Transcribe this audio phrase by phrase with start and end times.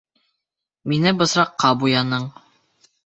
[0.93, 2.29] Мине бысраҡҡа буяның!